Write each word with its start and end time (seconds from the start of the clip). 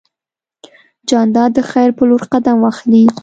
جانداد 1.09 1.49
د 1.57 1.59
خیر 1.71 1.89
په 1.97 2.03
لور 2.09 2.23
قدم 2.33 2.59
اخلي. 2.71 3.03